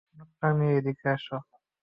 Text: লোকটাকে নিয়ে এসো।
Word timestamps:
লোকটাকে 0.17 0.53
নিয়ে 0.59 0.73
এসো। 1.11 1.37